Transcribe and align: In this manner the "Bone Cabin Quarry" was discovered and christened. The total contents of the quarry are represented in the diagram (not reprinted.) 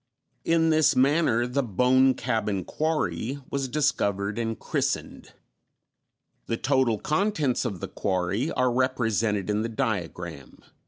In 0.43 0.71
this 0.71 0.95
manner 0.95 1.45
the 1.45 1.61
"Bone 1.61 2.15
Cabin 2.15 2.63
Quarry" 2.65 3.37
was 3.51 3.67
discovered 3.67 4.39
and 4.39 4.57
christened. 4.59 5.33
The 6.47 6.57
total 6.57 6.97
contents 6.97 7.65
of 7.65 7.81
the 7.81 7.87
quarry 7.87 8.49
are 8.53 8.73
represented 8.73 9.47
in 9.47 9.61
the 9.61 9.69
diagram 9.69 10.33
(not 10.33 10.41
reprinted.) 10.63 10.69